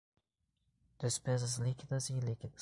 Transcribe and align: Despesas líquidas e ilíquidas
Despesas 0.99 1.57
líquidas 1.59 2.09
e 2.09 2.13
ilíquidas 2.13 2.59